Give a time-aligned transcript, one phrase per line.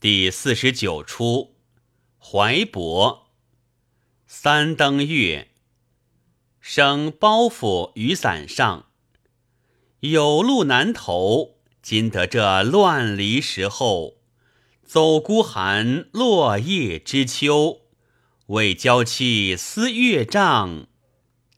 [0.00, 1.56] 第四十九出，
[2.20, 3.32] 怀伯。
[4.28, 5.48] 三登月，
[6.60, 8.90] 生包袱雨伞上。
[9.98, 14.18] 有路难投，今得这乱离时候。
[14.84, 17.80] 走孤寒，落叶知秋。
[18.46, 20.86] 为娇妻思月帐，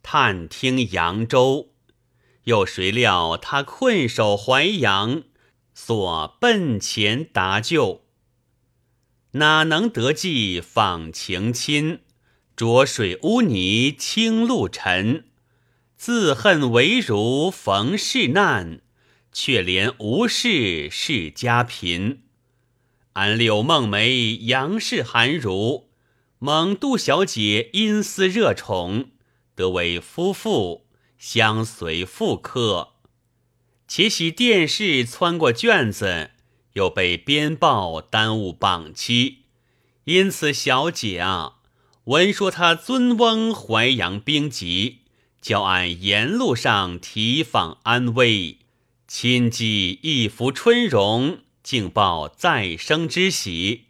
[0.03, 1.75] 探听扬州。
[2.45, 5.25] 又谁料他困守淮阳，
[5.75, 8.07] 所奔前答救。
[9.33, 12.01] 哪能得计访情亲？
[12.57, 15.27] 浊水污泥清露尘。
[15.97, 18.81] 自恨为如逢世难，
[19.33, 22.23] 却怜无事是家贫。
[23.13, 25.91] 安柳梦梅杨氏寒儒，
[26.39, 29.11] 蒙杜小姐因思热宠，
[29.55, 30.87] 得为夫妇
[31.19, 32.95] 相随复刻。
[33.87, 36.31] 且喜殿试窜过卷子，
[36.81, 39.41] 又被编报耽误榜期，
[40.05, 41.57] 因此小姐啊，
[42.05, 45.01] 闻说他尊翁淮阳兵籍，
[45.43, 48.57] 教俺沿路上提防安危，
[49.07, 51.41] 亲寄一幅春容。
[51.63, 53.89] 竟报再生之喜，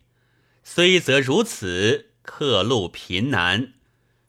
[0.65, 3.75] 虽则如此，客路贫难。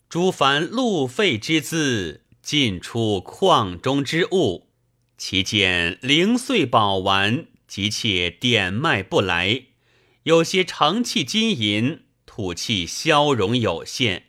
[0.07, 4.67] 诸凡路费之资，尽出矿中之物。
[5.17, 9.67] 其见零碎宝丸，急切点卖不来。
[10.23, 14.25] 有些盛器金银，土气消融有限。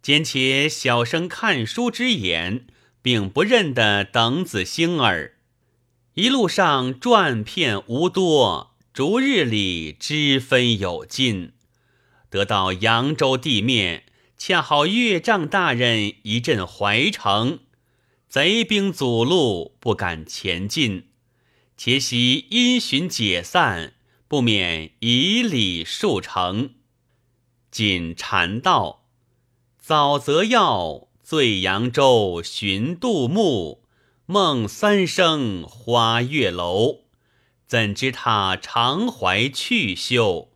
[0.00, 2.68] 兼且小生看书之眼，
[3.02, 5.34] 并不认得等子星儿。
[6.14, 11.54] 一路上转片无多，逐日里知分有尽。
[12.30, 14.04] 得到扬州地面，
[14.38, 17.58] 恰好岳丈大人一阵怀城，
[18.28, 21.09] 贼兵阻路，不敢前进。
[21.82, 23.94] 且喜因循解散，
[24.28, 26.74] 不免以礼数成。
[27.70, 29.06] 仅禅道，
[29.78, 33.82] 早则要醉扬州，寻杜牧。
[34.26, 37.04] 梦三生花月楼，
[37.66, 40.50] 怎知他常怀去秀？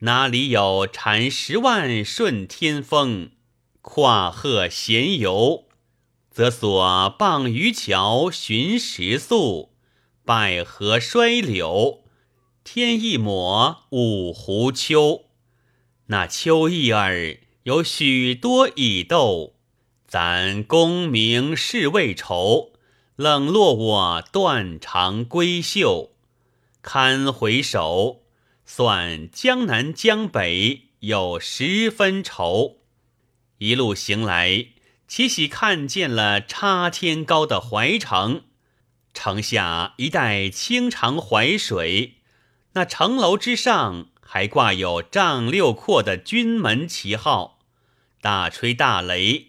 [0.00, 3.30] 哪里有缠十万顺天风？
[3.80, 5.64] 跨鹤闲游，
[6.30, 9.69] 则所傍渔桥寻石宿，
[10.30, 12.04] 百合衰柳，
[12.62, 15.24] 天一抹五湖秋。
[16.06, 19.54] 那秋意儿有许多已斗，
[20.06, 22.74] 咱功名事未酬。
[23.16, 26.12] 冷落我断肠闺秀，
[26.80, 28.22] 堪回首，
[28.64, 32.76] 算江南江北有十分愁。
[33.58, 34.66] 一路行来，
[35.08, 38.44] 岂喜看见了插天高的淮城，
[39.12, 42.16] 城下一带清长淮水，
[42.72, 47.58] 那城楼之上还挂有丈六阔的军门旗号，
[48.20, 49.46] 大吹大擂，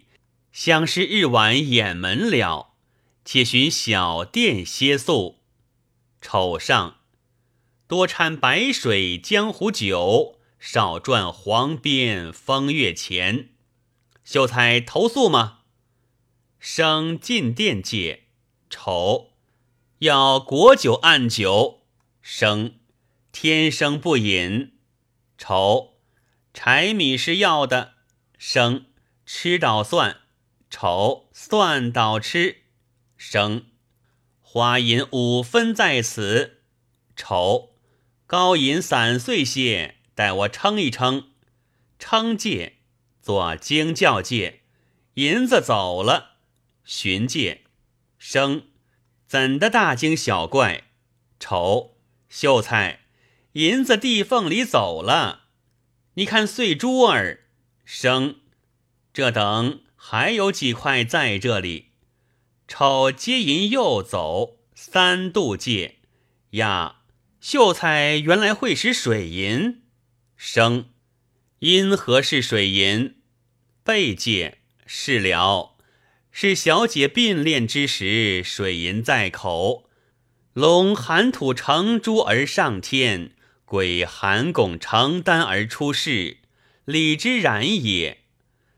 [0.51, 2.69] 想是日晚掩门了。
[3.23, 5.41] 且寻小店歇宿，
[6.22, 6.97] 丑上
[7.88, 13.49] 多掺白水江湖酒，少赚黄边风月钱。
[14.23, 15.59] 秀才投宿吗？
[16.59, 18.23] 生进店借。
[18.69, 19.30] 丑
[20.01, 21.84] 要果酒按酒。
[22.22, 22.79] 生
[23.31, 24.73] 天生不饮。
[25.38, 26.00] 丑
[26.56, 27.94] 柴米是要的。
[28.40, 28.85] 生
[29.28, 30.22] 吃倒算。
[30.72, 32.63] 丑算倒吃。
[33.16, 33.67] 生
[34.40, 36.63] 花银五分在此，
[37.16, 37.75] 丑
[38.25, 41.29] 高银散碎些，待我称一称。
[42.00, 42.78] 称借
[43.22, 44.63] 做惊叫借，
[45.13, 46.38] 银子走了。
[46.84, 47.66] 寻借
[48.17, 48.63] 生
[49.31, 50.83] 怎的大惊小怪？
[51.39, 51.95] 丑
[52.27, 52.99] 秀才
[53.53, 55.43] 银子地缝里走了，
[56.15, 57.45] 你看碎珠儿。
[57.85, 58.41] 生
[59.13, 61.91] 这等还有几块在这里。
[62.67, 65.99] 丑接银又走三度借
[66.49, 66.97] 呀，
[67.39, 69.83] 秀才原来会使水银。
[70.35, 70.89] 生
[71.59, 73.16] 因何是水银？
[73.81, 75.71] 被借是了，
[76.31, 79.89] 是小姐并练之时，水银在口。
[80.53, 83.31] 龙含土成珠而上天，
[83.66, 86.37] 鬼含汞成丹而出世，
[86.85, 88.19] 理之然也。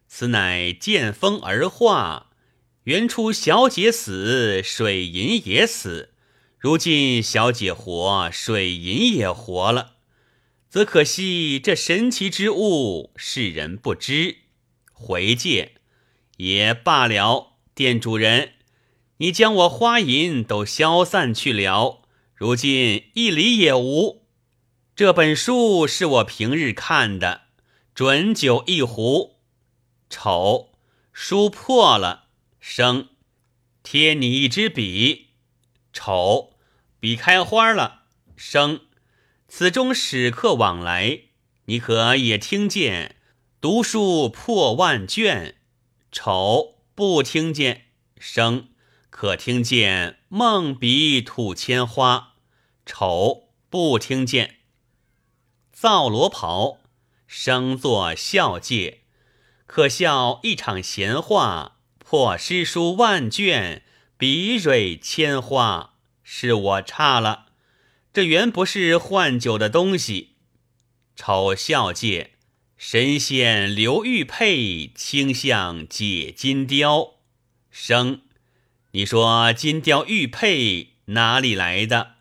[0.08, 2.32] 此乃见风而化。
[2.84, 6.10] 原初小姐死，水银也死；
[6.60, 9.96] 如今小姐活，水银也活了，
[10.70, 14.38] 则可惜这神奇之物，世人不知。
[14.92, 15.72] 回见
[16.38, 18.54] 也罢了，店主人，
[19.18, 22.02] 你将我花银都消散去了，
[22.36, 24.24] 如今一厘也无。
[24.96, 27.44] 这本书是我平日看的，
[27.96, 29.38] 准酒一壶。
[30.10, 30.72] 丑，
[31.12, 32.26] 书破了。
[32.60, 33.10] 生，
[33.82, 35.32] 贴你一支笔。
[35.92, 36.54] 丑，
[37.00, 38.04] 笔开花了。
[38.36, 38.82] 生，
[39.48, 41.22] 此中史客往来，
[41.66, 43.16] 你可也听见？
[43.60, 45.56] 读书破万卷。
[46.14, 47.88] 丑，不听见。
[48.20, 48.68] 生，
[49.10, 50.20] 可听见？
[50.30, 52.36] 梦笔吐千花。
[52.86, 54.58] 丑，不听见。
[55.72, 56.78] 皂罗袍，
[57.26, 59.02] 生作孝介，
[59.66, 63.84] 可笑一场闲话，破诗书万卷，
[64.16, 67.48] 笔蕊千花，是我差了。
[68.14, 70.36] 这原不是换酒的东西。
[71.16, 72.33] 丑孝介，
[72.86, 77.14] 神仙刘玉佩，倾向解金雕。
[77.72, 78.24] 生，
[78.92, 82.16] 你说金雕玉佩哪里来的？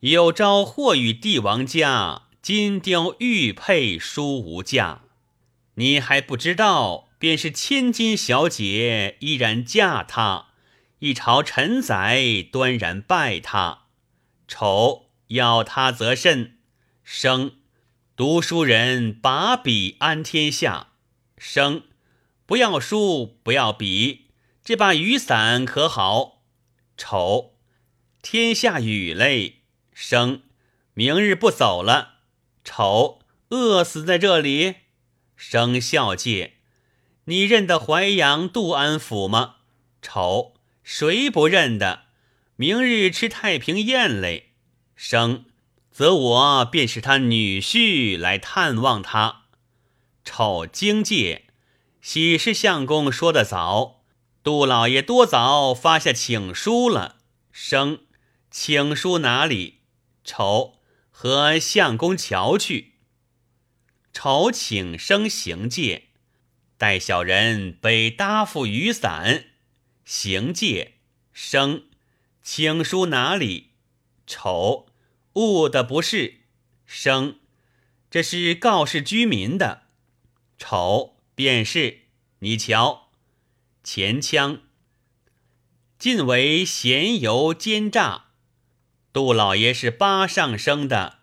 [0.00, 2.22] 有朝或与帝王家。
[2.42, 5.02] 金雕玉佩殊无价，
[5.76, 10.48] 你还不知道，便是千金小姐依然嫁他，
[10.98, 13.84] 一朝臣宰端然拜他。
[14.48, 16.58] 丑要他则甚，
[17.04, 17.52] 生
[18.14, 20.88] 读书人把笔安天下。
[21.38, 21.84] 生
[22.44, 24.26] 不要书不要笔，
[24.62, 26.42] 这把雨伞可好？
[26.98, 27.54] 丑
[28.20, 29.62] 天下雨嘞。
[29.94, 30.42] 生
[30.92, 32.18] 明日不走了。
[32.62, 34.74] 丑饿死在这里，
[35.34, 36.58] 生孝介，
[37.24, 39.56] 你认得淮阳杜安府吗？
[40.02, 40.52] 丑
[40.84, 42.02] 谁不认得？
[42.56, 44.50] 明日吃太平宴嘞。
[44.94, 45.46] 生
[45.92, 49.42] 则我便是他女婿来探望他。
[50.24, 51.46] 丑惊介，
[52.00, 54.02] 喜事相公说的早，
[54.42, 57.16] 杜老爷多早发下请书了。
[57.52, 58.00] 生
[58.50, 59.80] 请书哪里？
[60.24, 60.78] 丑。
[61.14, 62.94] 和相公瞧去。
[64.12, 66.08] 丑请生行介，
[66.76, 69.44] 待小人北搭副雨伞。
[70.04, 70.94] 行介
[71.32, 71.84] 生
[72.42, 73.68] 请书哪里？
[74.26, 74.86] 丑
[75.34, 76.40] 误的不是
[76.84, 77.36] 生，
[78.10, 79.82] 这是告示居民的。
[80.58, 82.00] 丑便是
[82.40, 83.10] 你瞧，
[83.82, 84.60] 前腔。
[85.98, 88.26] 尽为闲游奸诈。
[89.12, 91.18] 杜老爷是八上生的，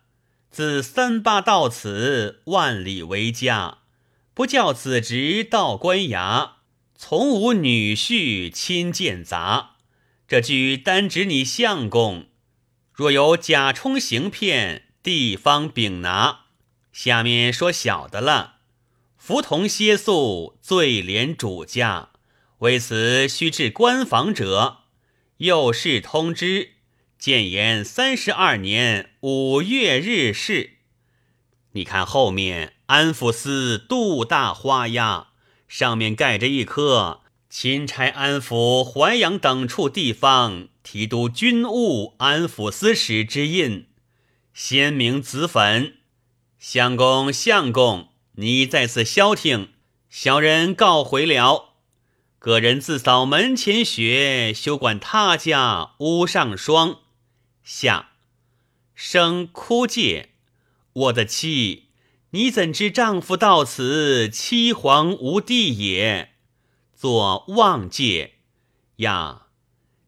[0.49, 3.79] 自三八到此，万里为家，
[4.33, 6.51] 不教子侄到官衙，
[6.95, 9.77] 从无女婿亲见杂。
[10.27, 12.27] 这句单指你相公，
[12.99, 16.41] 若有假充行骗，地方禀拿。
[16.91, 18.55] 下面说小的了，
[19.15, 22.09] 服同歇宿，最廉主家，
[22.57, 24.79] 为此须至官房者，
[25.37, 26.71] 又是通知。
[27.17, 30.71] 建言三十二年五月日事，
[31.71, 35.27] 你看后面安抚司杜大花押，
[35.69, 37.18] 上面盖着一颗
[37.49, 43.87] 钦差安抚淮阳等处地方提督军务安抚司使之印，
[44.53, 45.95] 鲜明子粉。
[46.59, 49.69] 相公，相公，你在此消停，
[50.09, 51.73] 小人告回了。
[52.37, 56.99] 个人自扫门前雪，休管他家屋上霜。
[57.63, 58.11] 下
[58.93, 60.29] 生哭戒，
[60.93, 61.87] 我的妻，
[62.31, 66.35] 你怎知丈夫到此凄惶无地也？
[66.99, 68.33] 做望界
[68.97, 69.43] 呀，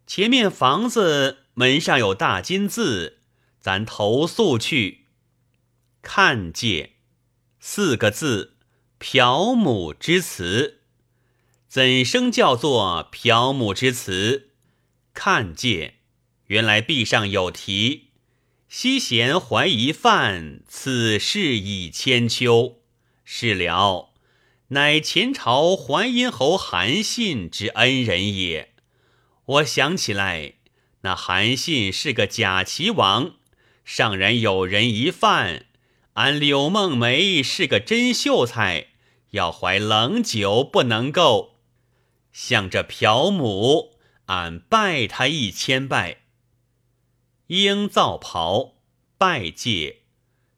[0.06, 3.22] 前面房子门上有大金字，
[3.62, 5.06] 咱投宿去。
[6.02, 6.96] 看界
[7.62, 8.58] 四个字，
[9.00, 10.82] 嫖母之词，
[11.70, 14.50] 怎生叫做嫖母之词？
[15.14, 15.96] 看界。
[16.48, 18.10] 原来壁上有题
[18.68, 22.82] ：“西贤怀疑犯，此事已千秋。”
[23.24, 24.11] 是了，
[24.74, 28.74] 乃前朝淮阴侯韩信之恩人也。
[29.46, 30.54] 我想起来，
[31.02, 33.34] 那韩信是个假齐王，
[33.84, 35.66] 尚然有人一犯。
[36.14, 38.88] 俺柳梦梅是个真秀才，
[39.32, 41.58] 要怀冷酒不能够。
[42.32, 43.98] 向着朴母，
[44.28, 46.20] 俺拜他一千拜。
[47.48, 48.76] 应造袍
[49.18, 50.04] 拜戒，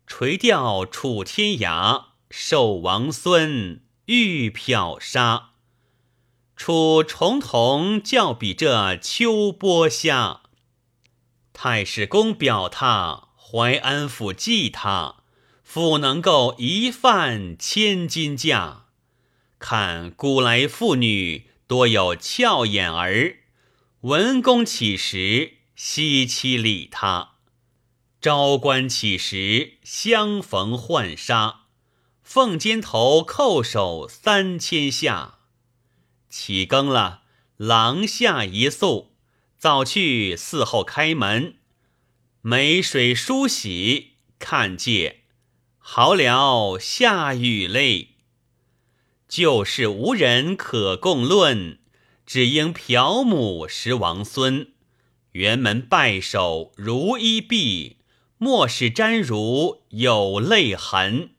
[0.06, 5.52] 垂钓楚天涯，寿王孙欲漂沙。
[6.56, 10.42] 楚重瞳教比这秋波虾。
[11.52, 15.24] 太史公表他，淮安府祭他，
[15.64, 18.86] 复能够一饭千金价。
[19.60, 23.38] 看古来妇女多有俏眼儿，
[24.02, 25.58] 文公起时。
[25.76, 27.32] 惜妻理他，
[28.22, 31.63] 朝官起时，相逢浣纱。
[32.24, 35.40] 凤肩头，叩首三千下。
[36.30, 37.22] 起更了，
[37.58, 39.12] 廊下一宿，
[39.58, 41.58] 早去伺候开门。
[42.42, 45.24] 梅水梳洗，看借，
[45.78, 48.10] 好了下雨嘞。
[49.28, 51.80] 旧事无人可共论，
[52.26, 54.70] 只应嫖母识王孙。
[55.34, 57.98] 辕门拜首如衣碧。
[58.38, 61.30] 莫使沾如有泪痕。